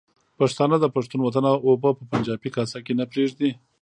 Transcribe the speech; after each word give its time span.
پښتانه 0.39 0.75
د 0.79 0.85
پښتون 0.95 1.19
وطن 1.23 1.43
اوبه 1.67 1.89
په 1.97 2.03
پنجابي 2.11 2.49
کاسه 2.55 2.77
کې 2.85 2.93
نه 2.99 3.05
پرېږدي. 3.11 3.49